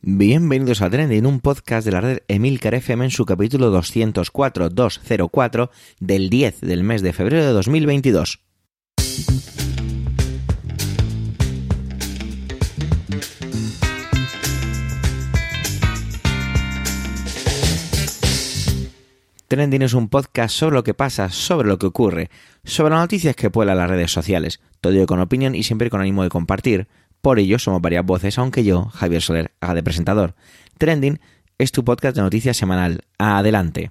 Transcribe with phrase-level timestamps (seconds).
[0.00, 6.30] Bienvenidos a Trending, un podcast de la red Emilcar FM en su capítulo 204-204 del
[6.30, 8.38] 10 del mes de febrero de 2022.
[19.48, 22.30] Trending es un podcast sobre lo que pasa, sobre lo que ocurre,
[22.62, 26.22] sobre las noticias que pueblan las redes sociales, todo con opinión y siempre con ánimo
[26.22, 26.86] de compartir.
[27.20, 30.34] Por ello somos varias voces, aunque yo, Javier Soler, haga de presentador.
[30.78, 31.20] Trending
[31.58, 33.02] es tu podcast de noticias semanal.
[33.18, 33.90] Adelante.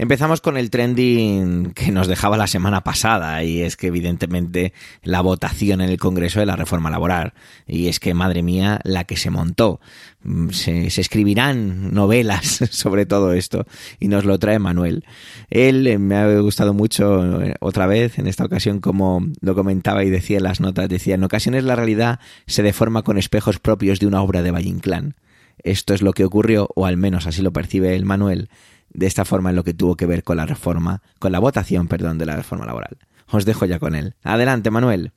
[0.00, 5.22] Empezamos con el trending que nos dejaba la semana pasada y es que evidentemente la
[5.22, 7.34] votación en el Congreso de la reforma laboral.
[7.66, 9.80] Y es que madre mía la que se montó.
[10.22, 13.66] Mm, se, escribirán novelas sobre todo esto
[13.98, 15.04] y nos lo trae Manuel.
[15.50, 20.04] Él eh, me ha gustado mucho eh, otra vez en esta ocasión como lo comentaba
[20.04, 23.98] y decía en las notas decía en ocasiones la realidad se deforma con espejos propios
[23.98, 25.16] de una obra de Valle Inclán
[25.62, 28.48] esto es lo que ocurrió o al menos así lo percibe el Manuel
[28.90, 31.88] de esta forma en lo que tuvo que ver con la reforma, con la votación,
[31.88, 32.98] perdón, de la reforma laboral.
[33.30, 34.14] Os dejo ya con él.
[34.22, 35.12] Adelante, Manuel.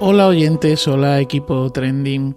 [0.00, 2.36] Hola oyentes, hola equipo Trending.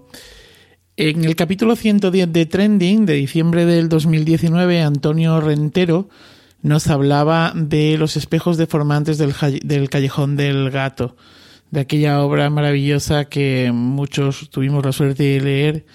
[0.98, 6.10] En el capítulo 110 de Trending de diciembre del 2019, Antonio Rentero
[6.62, 11.16] nos hablaba de los espejos deformantes del, Callejón del Gato,
[11.72, 15.86] de aquella obra maravillosa que muchos tuvimos la suerte de leer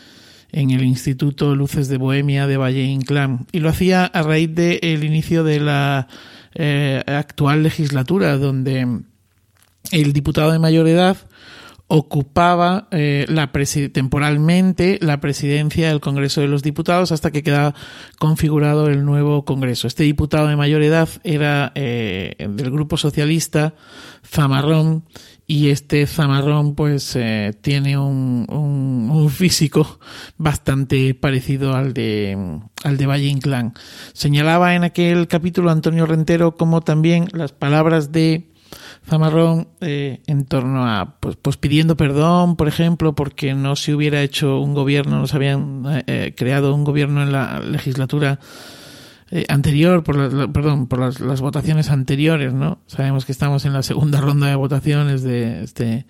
[0.53, 3.47] en el Instituto Luces de Bohemia de Valle Inclán.
[3.53, 6.08] Y lo hacía a raíz del inicio de la
[6.55, 9.03] eh, actual legislatura, donde
[9.92, 11.17] el diputado de mayor edad
[11.89, 13.27] ocupaba eh,
[13.92, 17.75] temporalmente la presidencia del Congreso de los Diputados hasta que queda
[18.19, 19.87] configurado el nuevo Congreso.
[19.87, 23.75] Este diputado de mayor edad era eh, del Grupo Socialista,
[24.25, 25.05] Zamarrón,
[25.47, 30.01] y este Zamarrón pues eh, tiene un, un, un, físico
[30.36, 33.74] bastante parecido al de, al de Valle Inclán.
[34.13, 38.51] Señalaba en aquel capítulo Antonio Rentero como también las palabras de
[39.06, 44.20] Zamarrón eh, en torno a, pues, pues, pidiendo perdón, por ejemplo, porque no se hubiera
[44.22, 48.40] hecho un gobierno, no se habían eh, eh, creado un gobierno en la legislatura
[49.48, 52.78] anterior, por perdón, por las, las, votaciones anteriores, ¿no?
[52.86, 56.06] Sabemos que estamos en la segunda ronda de votaciones de este,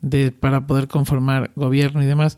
[0.00, 2.36] de, para poder conformar gobierno y demás.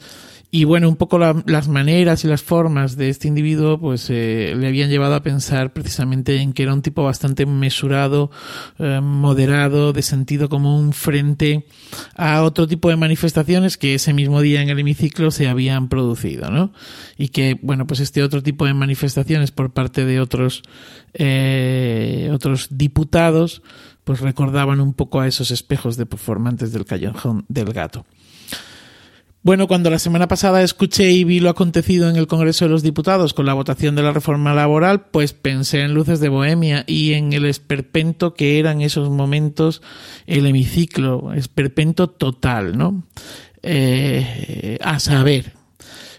[0.52, 4.66] Y bueno, un poco las maneras y las formas de este individuo pues eh, le
[4.66, 8.32] habían llevado a pensar precisamente en que era un tipo bastante mesurado,
[8.80, 11.66] eh, moderado, de sentido común frente
[12.16, 16.50] a otro tipo de manifestaciones que ese mismo día en el hemiciclo se habían producido,
[16.50, 16.72] ¿no?
[17.16, 20.62] Y que, bueno, pues este otro tipo de manifestaciones por parte de otros,
[21.14, 23.62] eh, otros diputados
[24.02, 28.04] pues recordaban un poco a esos espejos de performantes del callejón del gato.
[29.42, 32.82] Bueno, cuando la semana pasada escuché y vi lo acontecido en el Congreso de los
[32.82, 37.14] Diputados con la votación de la reforma laboral, pues pensé en Luces de Bohemia y
[37.14, 39.80] en el esperpento que eran esos momentos
[40.26, 43.02] el hemiciclo, esperpento total, ¿no?
[43.62, 45.54] Eh, a saber,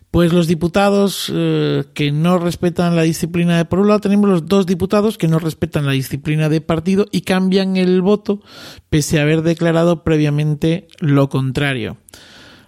[0.09, 4.47] pues los diputados eh, que no respetan la disciplina de por un lado tenemos los
[4.47, 8.41] dos diputados que no respetan la disciplina de partido y cambian el voto
[8.89, 11.97] pese a haber declarado previamente lo contrario.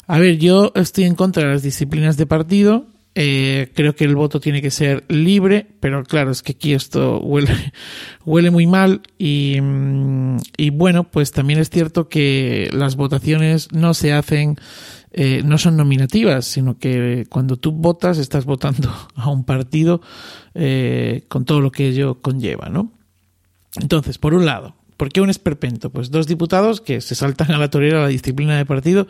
[0.07, 2.87] A ver, yo estoy en contra de las disciplinas de partido.
[3.15, 7.19] Eh, creo que el voto tiene que ser libre, pero claro, es que aquí esto
[7.19, 7.53] huele,
[8.25, 13.93] huele muy mal y, mm, y bueno, pues también es cierto que las votaciones no
[13.93, 14.55] se hacen,
[15.11, 20.01] eh, no son nominativas, sino que cuando tú votas estás votando a un partido
[20.55, 22.91] eh, con todo lo que ello conlleva, ¿no?
[23.79, 25.89] Entonces, por un lado, ¿Por qué un esperpento?
[25.89, 29.07] Pues dos diputados que se saltan a la torera la disciplina de partido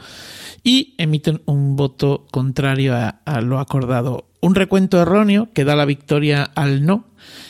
[0.63, 4.27] y emiten un voto contrario a, lo acordado.
[4.41, 7.05] Un recuento erróneo que da la victoria al no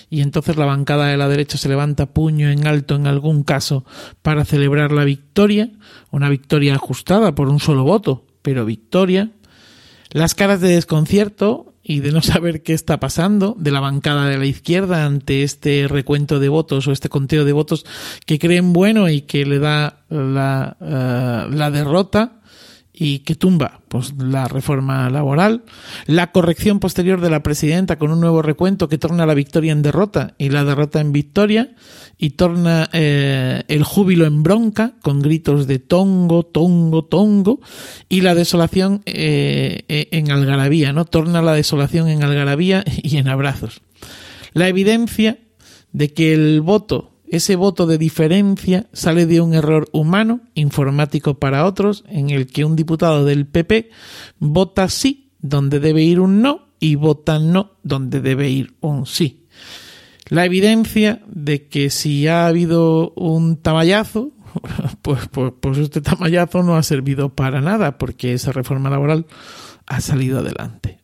[0.10, 3.84] y entonces la bancada de la derecha se levanta puño en alto en algún caso
[4.22, 5.72] para celebrar la victoria,
[6.12, 9.32] una victoria ajustada por un solo voto, pero victoria.
[10.12, 14.38] Las caras de desconcierto y de no saber qué está pasando de la bancada de
[14.38, 17.86] la izquierda ante este recuento de votos o este conteo de votos
[18.26, 22.43] que creen bueno y que le da la, eh, la derrota
[22.94, 25.64] y que tumba pues la reforma laboral,
[26.06, 29.82] la corrección posterior de la presidenta con un nuevo recuento que torna la victoria en
[29.82, 31.74] derrota y la derrota en victoria
[32.20, 37.60] y torna eh, el júbilo en bronca con gritos de tongo, tongo, tongo
[38.10, 41.06] y la desolación eh, eh, en algarabía, ¿no?
[41.06, 43.82] Torna la desolación en algarabía y en abrazos.
[44.54, 45.40] La evidencia
[45.92, 51.66] de que el voto ese voto de diferencia sale de un error humano, informático para
[51.66, 53.90] otros, en el que un diputado del PP
[54.40, 59.46] vota sí donde debe ir un no y vota no donde debe ir un sí.
[60.30, 64.32] La evidencia de que si ha habido un tamallazo,
[65.02, 69.26] pues, pues, pues este tamallazo no ha servido para nada porque esa reforma laboral
[69.86, 71.03] ha salido adelante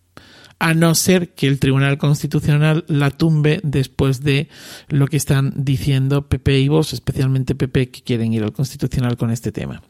[0.59, 4.49] a no ser que el Tribunal Constitucional la tumbe después de
[4.89, 9.31] lo que están diciendo PP y vos, especialmente PP, que quieren ir al Constitucional con
[9.31, 9.81] este tema.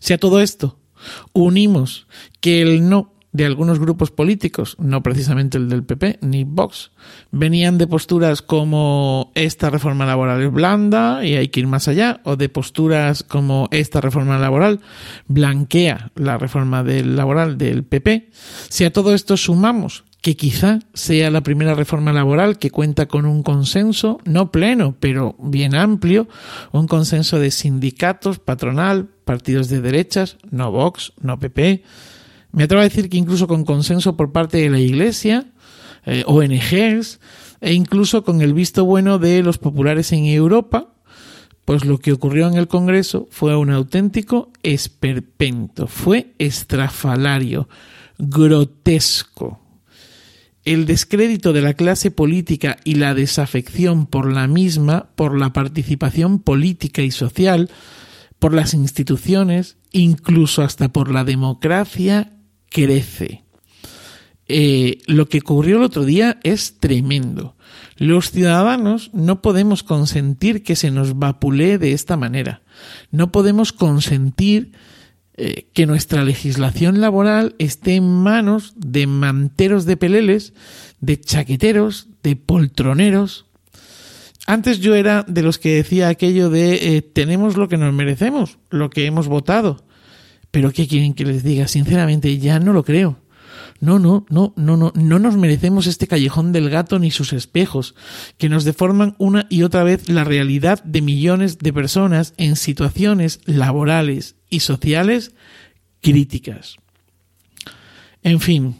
[0.00, 0.78] Si a todo esto
[1.32, 2.06] unimos
[2.40, 6.90] que el no de algunos grupos políticos, no precisamente el del PP ni Vox,
[7.30, 12.20] venían de posturas como esta reforma laboral es blanda y hay que ir más allá,
[12.24, 14.80] o de posturas como esta reforma laboral
[15.28, 18.28] blanquea la reforma del laboral del PP.
[18.68, 23.24] Si a todo esto sumamos que quizá sea la primera reforma laboral que cuenta con
[23.24, 26.26] un consenso, no pleno, pero bien amplio,
[26.72, 31.84] un consenso de sindicatos, patronal, partidos de derechas, no Vox, no PP,
[32.52, 35.52] me atrevo a decir que incluso con consenso por parte de la Iglesia,
[36.06, 37.20] eh, ONGs,
[37.60, 40.94] e incluso con el visto bueno de los populares en Europa,
[41.64, 47.68] pues lo que ocurrió en el Congreso fue un auténtico esperpento, fue estrafalario,
[48.18, 49.60] grotesco.
[50.64, 56.38] El descrédito de la clase política y la desafección por la misma, por la participación
[56.38, 57.70] política y social,
[58.38, 62.37] por las instituciones, incluso hasta por la democracia,
[62.70, 63.44] crece.
[64.46, 67.54] Eh, lo que ocurrió el otro día es tremendo.
[67.96, 72.62] Los ciudadanos no podemos consentir que se nos vapulee de esta manera.
[73.10, 74.72] No podemos consentir
[75.36, 80.54] eh, que nuestra legislación laboral esté en manos de manteros de peleles,
[81.00, 83.46] de chaqueteros, de poltroneros.
[84.46, 88.58] Antes yo era de los que decía aquello de eh, tenemos lo que nos merecemos,
[88.70, 89.84] lo que hemos votado.
[90.50, 91.68] Pero ¿qué quieren que les diga?
[91.68, 93.18] Sinceramente, ya no lo creo.
[93.80, 97.94] No, no, no, no, no, no nos merecemos este callejón del gato ni sus espejos,
[98.36, 103.40] que nos deforman una y otra vez la realidad de millones de personas en situaciones
[103.44, 105.32] laborales y sociales
[106.02, 106.76] críticas.
[108.24, 108.76] En fin,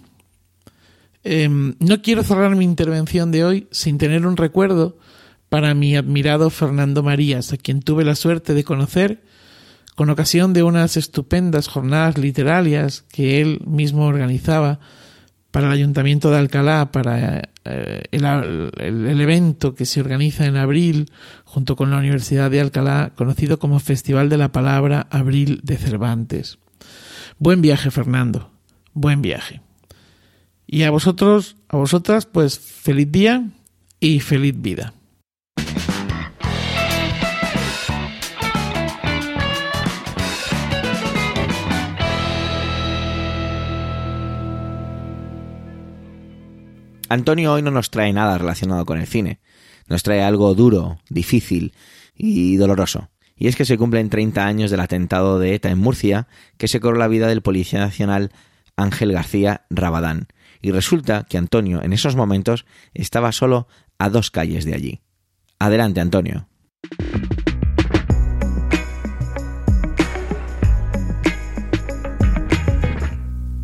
[1.23, 4.99] em, no quiero cerrar mi intervención de hoy sin tener un recuerdo
[5.49, 9.23] para mi admirado Fernando Marías, a quien tuve la suerte de conocer
[9.99, 14.79] con ocasión de unas estupendas jornadas literarias que él mismo organizaba
[15.51, 21.11] para el Ayuntamiento de Alcalá, para eh, el, evento que se organiza en abril
[21.43, 26.61] junto con la Universidad de Alcalá, conocido como Festival de la Palabra Abril de Cervantes.
[27.41, 28.53] Buen viaje, Fernando.
[28.95, 29.63] Buen viaje.
[30.65, 33.49] Y a vosotros, a vosotras, pues feliz día
[33.99, 34.95] y feliz vida.
[47.09, 49.41] Antonio hoy no nos trae nada relacionado con el cine.
[49.87, 51.73] Nos trae algo duro, difícil
[52.15, 53.09] y doloroso.
[53.37, 56.27] Y es que se cumplen 30 años del atentado de ETA en Murcia,
[56.57, 58.33] que se corrió la vida del policía nacional
[58.77, 60.27] Ángel García Rabadán.
[60.61, 63.69] Y resulta que Antonio en esos momentos estaba solo
[63.99, 65.01] a dos calles de allí.
[65.59, 66.49] Adelante, Antonio.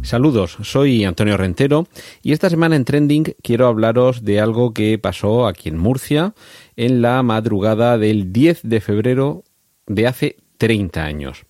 [0.04, 1.86] Saludos, soy Antonio Rentero
[2.22, 6.34] y esta semana en Trending quiero hablaros de algo que pasó aquí en Murcia
[6.76, 9.44] en la madrugada del 10 de febrero
[9.86, 11.46] de hace 30 años.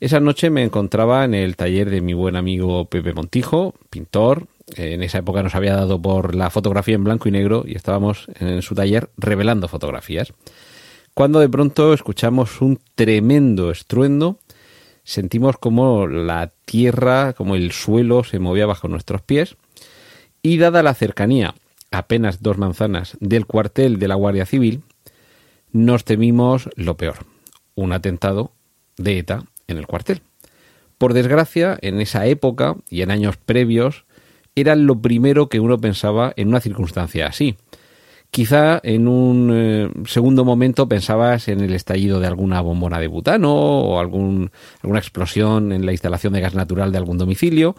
[0.00, 4.46] Esa noche me encontraba en el taller de mi buen amigo Pepe Montijo, pintor.
[4.76, 8.28] En esa época nos había dado por la fotografía en blanco y negro y estábamos
[8.40, 10.32] en su taller revelando fotografías.
[11.12, 14.38] Cuando de pronto escuchamos un tremendo estruendo
[15.04, 19.56] sentimos como la tierra, como el suelo se movía bajo nuestros pies
[20.42, 21.54] y dada la cercanía,
[21.90, 24.82] apenas dos manzanas, del cuartel de la Guardia Civil,
[25.72, 27.26] nos temimos lo peor,
[27.74, 28.52] un atentado
[28.96, 30.22] de ETA en el cuartel.
[30.98, 34.04] Por desgracia, en esa época y en años previos,
[34.54, 37.56] era lo primero que uno pensaba en una circunstancia así.
[38.30, 43.52] Quizá en un eh, segundo momento pensabas en el estallido de alguna bombona de butano
[43.52, 47.74] o algún, alguna explosión en la instalación de gas natural de algún domicilio,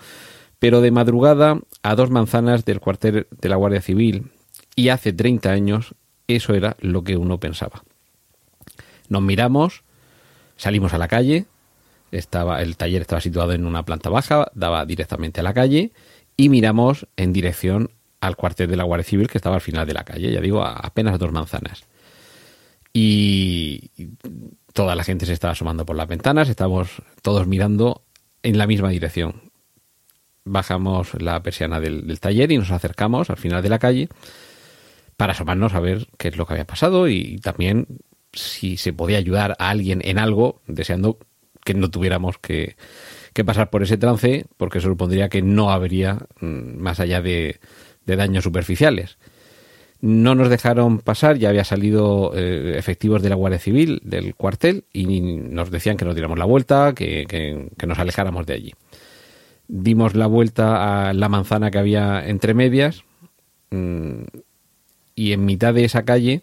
[0.60, 4.32] pero de madrugada a dos manzanas del cuartel de la Guardia Civil
[4.76, 5.96] y hace 30 años
[6.28, 7.84] eso era lo que uno pensaba.
[9.08, 9.84] Nos miramos,
[10.58, 11.46] salimos a la calle,
[12.12, 15.92] estaba, el taller estaba situado en una planta baja, daba directamente a la calle
[16.36, 17.92] y miramos en dirección
[18.22, 20.64] al cuartel de la Guardia Civil que estaba al final de la calle, ya digo,
[20.64, 21.84] a apenas dos manzanas.
[22.94, 23.92] Y
[24.74, 28.04] toda la gente se estaba asomando por las ventanas, estábamos todos mirando
[28.44, 29.52] en la misma dirección.
[30.44, 34.10] Bajamos la persiana del, taller y nos acercamos al final de la calle
[35.18, 37.88] para asomarnos a ver qué es lo que había pasado y también
[38.34, 41.20] si se podía ayudar a alguien en algo, deseando
[41.64, 42.76] que no tuviéramos que,
[43.34, 47.60] que pasar por ese trance, porque eso supondría que no habría mm, más allá de,
[48.06, 49.18] de daños superficiales.
[50.02, 54.86] No nos dejaron pasar, ya había salido eh, efectivos de la Guardia Civil, del cuartel,
[54.92, 58.74] y nos decían que nos diéramos la vuelta, que, que, nos alejáramos de allí.
[59.68, 63.04] Dimos la vuelta a la manzana que había entre medias,
[63.70, 64.24] mm,
[65.14, 66.42] y en mitad de esa calle,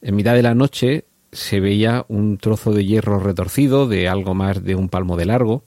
[0.00, 4.64] en mitad de la noche, se veía un trozo de hierro retorcido de algo más
[4.64, 5.64] de un palmo de largo,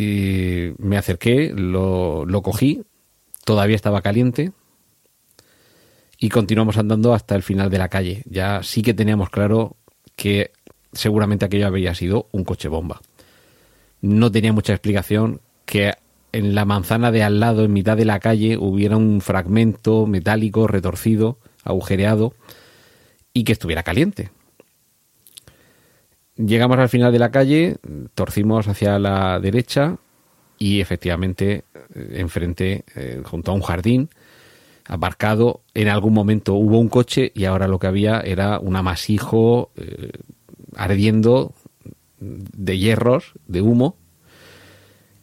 [0.00, 2.82] y me acerqué, lo, lo cogí,
[3.44, 4.52] todavía estaba caliente
[6.18, 8.22] y continuamos andando hasta el final de la calle.
[8.24, 9.76] Ya sí que teníamos claro
[10.16, 10.52] que
[10.94, 13.02] seguramente aquello había sido un coche bomba.
[14.00, 15.92] No tenía mucha explicación que
[16.32, 20.66] en la manzana de al lado, en mitad de la calle, hubiera un fragmento metálico
[20.66, 22.32] retorcido, agujereado
[23.34, 24.30] y que estuviera caliente.
[26.46, 27.76] Llegamos al final de la calle,
[28.14, 29.98] torcimos hacia la derecha
[30.58, 34.08] y efectivamente eh, enfrente, eh, junto a un jardín,
[34.86, 39.70] aparcado, en algún momento hubo un coche y ahora lo que había era un amasijo
[39.76, 40.12] eh,
[40.76, 41.52] ardiendo
[42.20, 43.96] de hierros, de humo,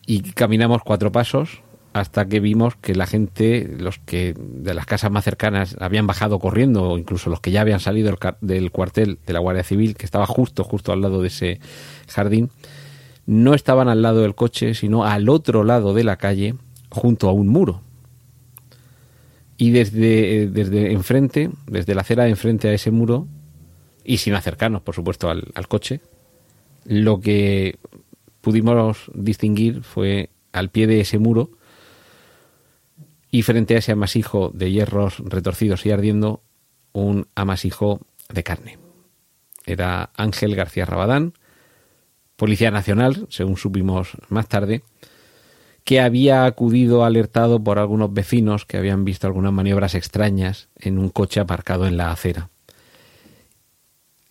[0.06, 1.62] y caminamos cuatro pasos
[1.98, 6.40] hasta que vimos que la gente, los que de las casas más cercanas habían bajado
[6.40, 10.06] corriendo, o incluso los que ya habían salido del cuartel de la Guardia Civil, que
[10.06, 11.60] estaba justo, justo al lado de ese
[12.08, 12.50] jardín,
[13.26, 16.56] no estaban al lado del coche, sino al otro lado de la calle,
[16.90, 17.82] junto a un muro.
[19.58, 23.28] Y desde, desde enfrente, desde la acera de enfrente a ese muro,
[24.04, 26.00] y sin acercarnos, por supuesto, al, al coche,
[26.86, 27.80] lo que
[28.42, 31.57] pudimos distinguir fue al pie de ese muro
[33.38, 36.42] y frente a ese amasijo de hierros retorcidos y ardiendo,
[36.92, 38.02] un amasijo
[38.34, 38.80] de carne.
[39.64, 41.34] Era Ángel García Rabadán,
[42.36, 44.82] Policía Nacional, según supimos más tarde,
[45.84, 51.10] que había acudido alertado por algunos vecinos que habían visto algunas maniobras extrañas en un
[51.10, 52.50] coche aparcado en la acera.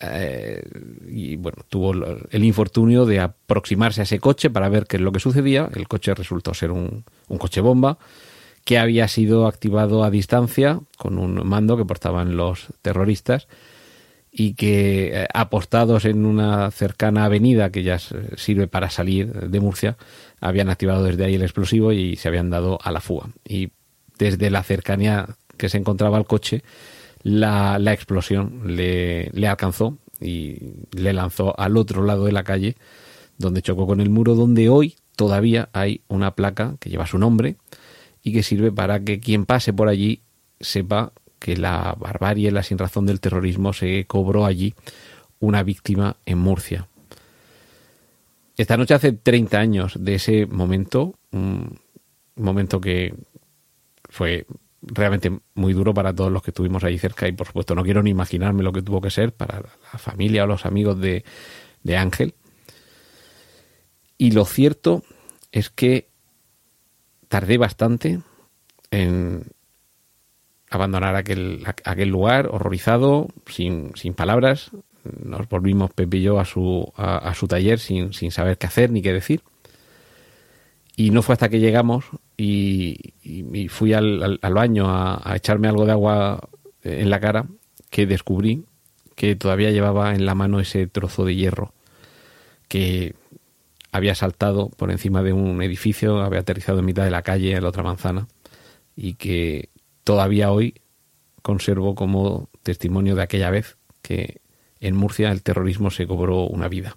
[0.01, 0.65] Eh,
[1.07, 5.13] y bueno, tuvo el infortunio de aproximarse a ese coche para ver qué es lo
[5.13, 5.71] que sucedía.
[5.77, 7.99] El coche resultó ser un, un coche bomba
[8.67, 13.47] que había sido activado a distancia con un mando que portaban los terroristas
[14.33, 19.97] y que eh, apostados en una cercana avenida que ya sirve para salir de Murcia,
[20.41, 23.29] habían activado desde ahí el explosivo y se habían dado a la fuga.
[23.49, 23.71] Y
[24.19, 26.65] desde la cercanía que se encontraba el coche,
[27.23, 30.59] la, la explosión le, le alcanzó y
[30.91, 32.75] le lanzó al otro lado de la calle,
[33.39, 37.59] donde chocó con el muro, donde hoy todavía hay una placa que lleva su nombre,
[38.27, 40.21] y que sirve para que quien pase por allí
[40.59, 44.75] sepa que la barbarie, la sinrazón del terrorismo se cobró allí
[45.39, 46.89] una víctima en Murcia.
[48.57, 51.79] Esta noche hace 30 años de ese momento, un
[52.35, 53.15] momento que
[54.09, 54.45] fue
[54.83, 58.03] realmente muy duro para todos los que estuvimos ahí cerca y por supuesto no quiero
[58.03, 61.25] ni imaginarme lo que tuvo que ser para la familia o los amigos de,
[61.85, 62.35] de Ángel.
[64.19, 65.05] Y lo cierto
[65.53, 66.09] es que
[67.29, 68.21] tardé bastante
[68.91, 69.45] en
[70.71, 74.71] abandonar aquel, aquel lugar horrorizado, sin, sin palabras.
[75.23, 78.91] Nos volvimos Pepe y yo a su, a, su taller sin, sin, saber qué hacer
[78.91, 79.43] ni qué decir.
[80.97, 82.07] Y no fue hasta que llegamos
[82.37, 83.13] y,
[83.69, 86.49] fui al, al, baño a, a, echarme algo de agua
[86.83, 87.47] en la cara
[87.91, 88.65] que descubrí
[89.15, 91.73] que todavía llevaba en la mano ese trozo de hierro
[92.69, 93.15] que
[93.97, 97.63] había saltado por encima de un edificio, había aterrizado en mitad de la calle, en
[97.63, 98.29] la otra manzana,
[98.95, 99.71] y que
[100.05, 100.75] todavía hoy
[101.43, 104.41] conservo como testimonio de aquella vez que
[104.81, 106.97] en Murcia el terrorismo se cobró una vida.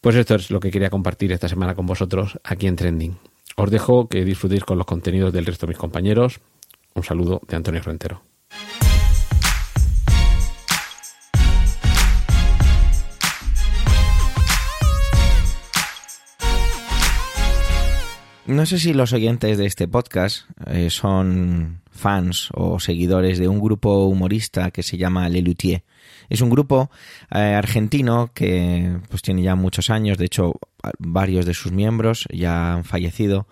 [0.00, 3.18] Pues esto es lo que quería compartir esta semana con vosotros aquí en Trending.
[3.56, 6.40] Os dejo que disfrutéis con los contenidos del resto de mis compañeros.
[6.94, 8.22] Un saludo de Antonio Rentero.
[18.48, 23.60] No sé si los oyentes de este podcast eh, son fans o seguidores de un
[23.60, 25.82] grupo humorista que se llama Le Luthier.
[26.28, 26.90] Es un grupo
[27.30, 30.54] eh, argentino que pues tiene ya muchos años, de hecho
[30.98, 33.48] varios de sus miembros ya han fallecido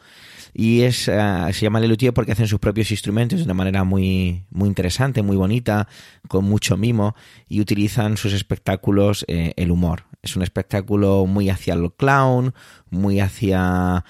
[0.55, 1.19] y es eh,
[1.53, 5.23] se llama Le Luthier porque hacen sus propios instrumentos de una manera muy muy interesante,
[5.23, 5.89] muy bonita,
[6.29, 7.15] con mucho mimo
[7.49, 10.05] y utilizan sus espectáculos el humor.
[10.27, 12.53] Es un espectáculo muy hacia el clown,
[12.91, 14.05] muy hacia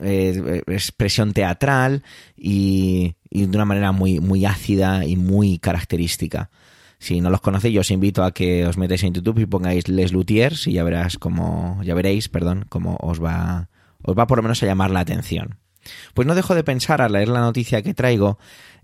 [0.00, 2.02] eh, expresión teatral
[2.36, 6.50] y, de una manera muy, muy ácida y muy característica.
[7.04, 9.88] Si no los conocéis, yo os invito a que os metáis en YouTube y pongáis
[9.88, 13.68] Les Luthiers y ya verás como, ya veréis, perdón, cómo os va,
[14.00, 15.58] os va por lo menos a llamar la atención.
[16.14, 18.38] Pues no dejo de pensar al leer la noticia que traigo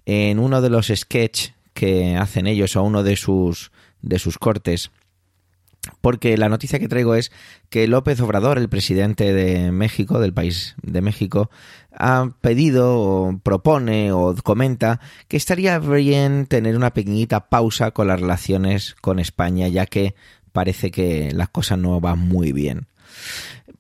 [0.04, 3.72] en uno de los sketches que hacen ellos o uno de sus,
[4.02, 4.90] de sus cortes
[6.00, 7.32] porque la noticia que traigo es
[7.70, 11.50] que López Obrador, el presidente de México, del país de México,
[11.92, 18.20] ha pedido o propone o comenta que estaría bien tener una pequeñita pausa con las
[18.20, 20.14] relaciones con España, ya que
[20.52, 22.86] parece que las cosas no van muy bien.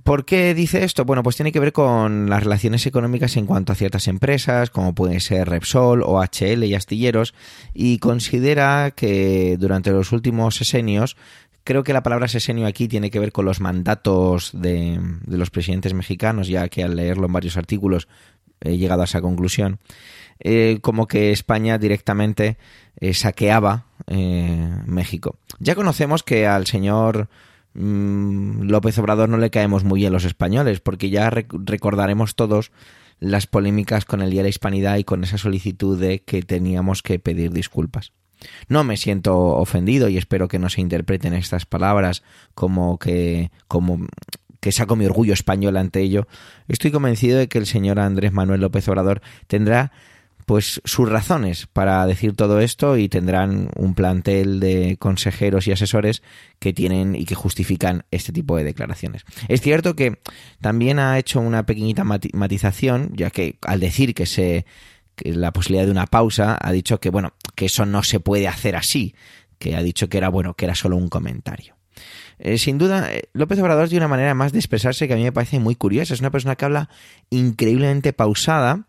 [0.02, 1.04] ¿Por qué dice esto?
[1.04, 4.94] Bueno, pues tiene que ver con las relaciones económicas en cuanto a ciertas empresas, como
[4.94, 7.34] pueden ser Repsol o HL y Astilleros,
[7.74, 11.16] y considera que durante los últimos sesenios
[11.70, 15.94] Creo que la palabra sesenio aquí tiene que ver con los mandatos de, los presidentes
[15.94, 18.08] mexicanos, ya que al leerlo en varios artículos
[18.60, 19.78] he llegado a esa conclusión.
[20.40, 22.58] Eh, como que España directamente
[22.98, 25.36] eh, saqueaba eh, México.
[25.60, 27.28] Ya conocemos que al señor
[27.74, 32.72] mm, López Obrador no le caemos muy bien los españoles, porque ya recordaremos todos
[33.20, 37.04] las polémicas con el Día de la Hispanidad y con esa solicitud de que teníamos
[37.04, 38.10] que pedir disculpas.
[38.68, 42.22] No me siento ofendido y espero que no se interpreten estas palabras
[42.54, 44.06] como que como
[44.60, 46.26] que saco mi orgullo español ante ello.
[46.68, 49.90] Estoy convencido de que el señor Andrés Manuel López Obrador tendrá
[50.50, 56.22] pues sus razones para decir todo esto y tendrán un plantel de consejeros y asesores
[56.58, 59.24] que tienen y que justifican este tipo de declaraciones.
[59.46, 60.18] Es cierto que
[60.60, 64.66] también ha hecho una pequeñita matización, ya que al decir que se
[65.24, 68.74] la posibilidad de una pausa, ha dicho que bueno, que eso no se puede hacer
[68.74, 69.14] así,
[69.58, 71.76] que ha dicho que era bueno, que era solo un comentario.
[72.38, 75.24] Eh, sin duda, eh, López Obrador tiene una manera más de expresarse que a mí
[75.24, 76.14] me parece muy curiosa.
[76.14, 76.88] Es una persona que habla
[77.28, 78.86] increíblemente pausada,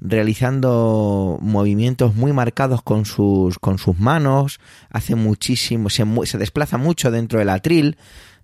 [0.00, 4.58] realizando movimientos muy marcados con sus, con sus manos,
[4.90, 7.98] hace muchísimo, se, se desplaza mucho dentro del atril,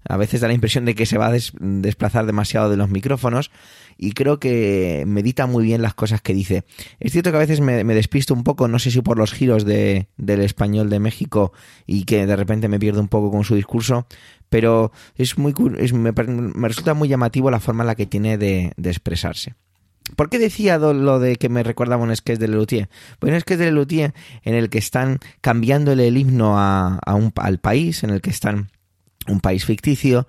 [0.09, 3.51] a veces da la impresión de que se va a desplazar demasiado de los micrófonos
[3.97, 6.65] y creo que medita muy bien las cosas que dice.
[7.01, 9.65] Es cierto que a veces me, despisto un poco, no sé si por los giros
[9.65, 11.53] de, del español de México
[11.87, 14.07] y que de repente me pierdo un poco con su discurso,
[14.49, 15.55] pero es muy,
[15.93, 16.13] me,
[16.69, 19.55] resulta muy llamativo la forma en la que tiene de, expresarse.
[20.17, 22.91] ¿Por qué decía lo de que me recordaba un sketch de Lelutier?
[23.19, 27.59] Pues un sketch de Lelutier en el que están cambiándole el himno a, un, al
[27.59, 28.69] país, en el que están
[29.29, 30.27] un país ficticio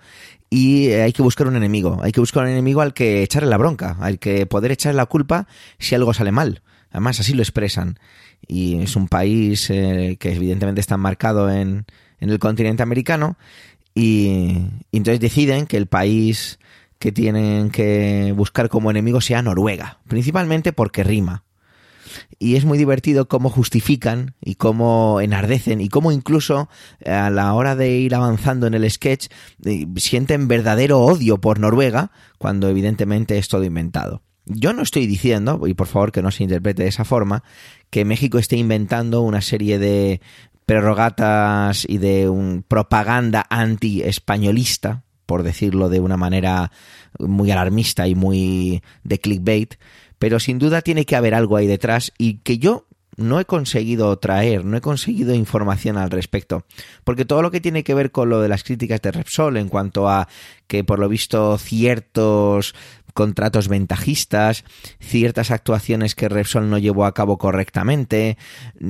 [0.49, 3.57] y hay que buscar un enemigo, hay que buscar un enemigo al que echarle la
[3.57, 5.47] bronca, al que poder echarle la culpa
[5.79, 6.61] si algo sale mal.
[6.91, 7.99] Además, así lo expresan.
[8.47, 11.85] Y es un país eh, que evidentemente está marcado en,
[12.19, 13.37] en el continente americano
[13.93, 16.59] y entonces deciden que el país
[16.99, 21.44] que tienen que buscar como enemigo sea Noruega, principalmente porque rima
[22.39, 27.53] y es muy divertido cómo justifican y cómo enardecen y cómo incluso eh, a la
[27.53, 29.27] hora de ir avanzando en el sketch
[29.65, 34.21] eh, sienten verdadero odio por Noruega cuando evidentemente es todo inventado.
[34.45, 37.43] Yo no estoy diciendo, y por favor que no se interprete de esa forma,
[37.89, 40.21] que México esté inventando una serie de
[40.65, 46.71] prerrogatas y de un propaganda anti-españolista, por decirlo de una manera
[47.19, 49.75] muy alarmista y muy de clickbait,
[50.19, 52.85] pero sin duda tiene que haber algo ahí detrás y que yo
[53.17, 56.65] no he conseguido traer, no he conseguido información al respecto.
[57.03, 59.69] Porque todo lo que tiene que ver con lo de las críticas de Repsol en
[59.69, 60.27] cuanto a
[60.67, 62.75] que por lo visto ciertos
[63.15, 64.65] contratos ventajistas,
[64.99, 68.37] ciertas actuaciones que Repsol no llevó a cabo correctamente,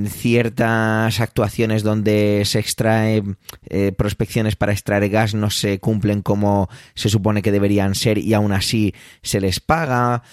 [0.07, 3.23] ciertas actuaciones donde se extrae
[3.69, 8.33] eh, prospecciones para extraer gas no se cumplen como se supone que deberían ser y
[8.33, 10.23] aún así se les paga,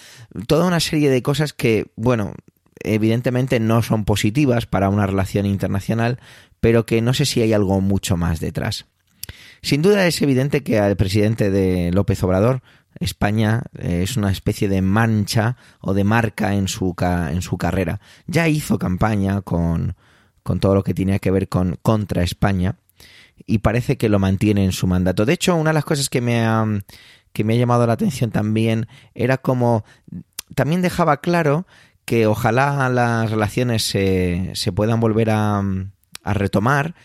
[0.47, 2.33] toda una serie de cosas que, bueno,
[2.79, 6.19] evidentemente no son positivas para una relación internacional,
[6.59, 8.87] pero que no sé si hay algo mucho más detrás.
[9.61, 12.63] Sin duda es evidente que al presidente de López Obrador
[12.99, 17.99] España eh, es una especie de mancha o de marca en su, en su carrera.
[18.27, 19.95] Ya hizo campaña con,
[20.43, 22.77] con todo lo que tenía que ver con contra España
[23.45, 25.25] y parece que lo mantiene en su mandato.
[25.25, 26.65] De hecho, una de las cosas que me ha,
[27.31, 29.83] que me ha llamado la atención también era como
[30.55, 31.65] también dejaba claro
[32.05, 35.63] que ojalá las relaciones se, se puedan volver a,
[36.23, 36.95] a retomar,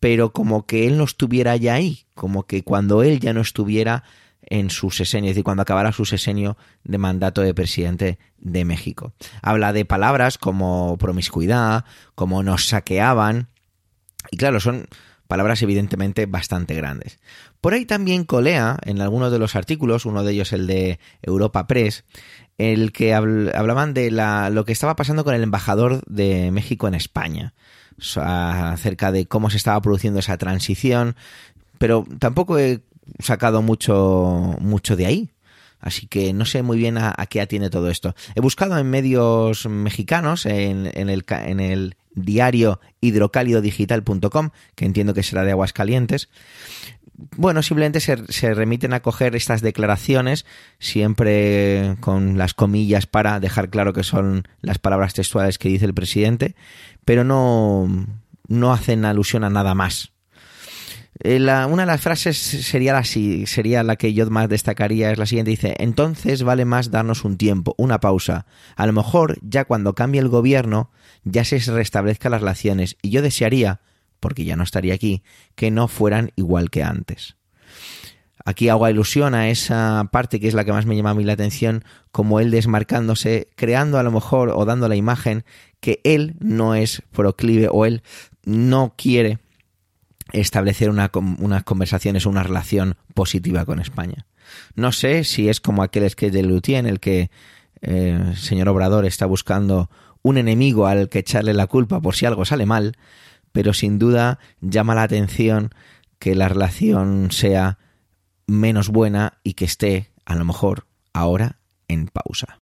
[0.00, 4.02] pero como que él no estuviera ya ahí, como que cuando él ya no estuviera
[4.42, 9.12] en su sesenio, es decir, cuando acabara su sesenio de mandato de presidente de México.
[9.42, 13.48] Habla de palabras como promiscuidad, como nos saqueaban,
[14.30, 14.86] y claro, son
[15.28, 17.20] palabras evidentemente bastante grandes.
[17.60, 21.66] Por ahí también colea en algunos de los artículos, uno de ellos el de Europa
[21.66, 22.04] Press,
[22.58, 26.94] el que hablaban de la, lo que estaba pasando con el embajador de México en
[26.94, 27.54] España,
[28.16, 31.16] acerca de cómo se estaba produciendo esa transición,
[31.78, 32.80] pero tampoco he
[33.18, 35.30] sacado mucho, mucho de ahí.
[35.80, 38.14] Así que no sé muy bien a, qué atiende todo esto.
[38.34, 45.22] He buscado en medios mexicanos, en, en, el, en el diario hidrocálidodigital.com, que entiendo que
[45.22, 46.28] será de aguas calientes.
[47.36, 50.46] Bueno, simplemente se, se, remiten a coger estas declaraciones,
[50.78, 55.94] siempre con las comillas para dejar claro que son las palabras textuales que dice el
[55.94, 56.54] presidente,
[57.04, 58.06] pero no,
[58.48, 60.12] no hacen alusión a nada más.
[61.18, 65.26] Eh, una de las frases sería la, sería la que yo más destacaría, es la
[65.26, 68.46] siguiente, dice, entonces vale más darnos un tiempo, una pausa.
[68.76, 70.90] A lo mejor ya cuando cambie el gobierno
[71.24, 73.80] ya se restablezcan las relaciones y yo desearía,
[74.20, 75.22] porque ya no estaría aquí,
[75.56, 77.36] que no fueran igual que antes.
[78.42, 81.24] Aquí hago ilusión a esa parte que es la que más me llama a mí
[81.24, 85.44] la atención, como él desmarcándose, creando a lo mejor o dando la imagen
[85.80, 88.02] que él no es proclive o él
[88.44, 89.38] no quiere
[90.32, 94.26] establecer una, unas conversaciones o una relación positiva con España.
[94.74, 97.30] No sé si es como aquel que de Luthier en el que
[97.82, 99.90] eh, el señor Obrador está buscando
[100.22, 102.96] un enemigo al que echarle la culpa por si algo sale mal,
[103.52, 105.70] pero sin duda llama la atención
[106.18, 107.78] que la relación sea
[108.46, 112.58] menos buena y que esté, a lo mejor, ahora en pausa.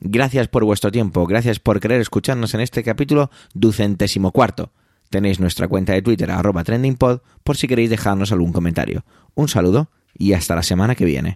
[0.00, 4.72] Gracias por vuestro tiempo, gracias por querer escucharnos en este capítulo ducentésimo cuarto.
[5.12, 9.04] Tenéis nuestra cuenta de Twitter arroba trendingpod por si queréis dejarnos algún comentario.
[9.34, 11.34] Un saludo y hasta la semana que viene.